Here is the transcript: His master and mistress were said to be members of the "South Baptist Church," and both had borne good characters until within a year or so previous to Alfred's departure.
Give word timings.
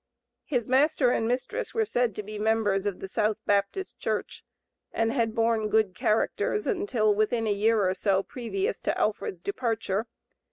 His 0.45 0.67
master 0.67 1.11
and 1.11 1.27
mistress 1.27 1.75
were 1.75 1.85
said 1.85 2.15
to 2.15 2.23
be 2.23 2.39
members 2.39 2.87
of 2.87 2.99
the 3.01 3.07
"South 3.07 3.37
Baptist 3.45 3.99
Church," 3.99 4.43
and 4.91 5.09
both 5.11 5.15
had 5.15 5.35
borne 5.35 5.69
good 5.69 5.93
characters 5.93 6.65
until 6.65 7.13
within 7.13 7.45
a 7.45 7.51
year 7.53 7.87
or 7.87 7.93
so 7.93 8.23
previous 8.23 8.81
to 8.81 8.97
Alfred's 8.97 9.43
departure. 9.43 10.07